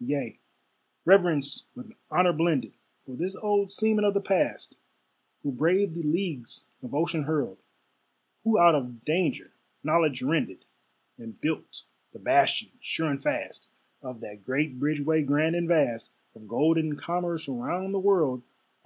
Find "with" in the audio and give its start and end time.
1.74-1.92